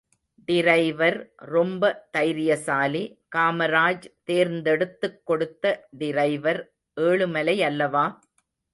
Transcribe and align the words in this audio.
Driver 0.47 1.17
ரொம்ப 1.47 1.83
தைரியசாலி, 2.11 3.03
காமராஜ் 3.35 4.07
தேர்ந்தெடுத்துக் 4.23 5.21
கொடுத்த 5.25 5.65
டிரைவர் 5.97 6.61
ஏழுமலையல்லவா? 6.97 8.05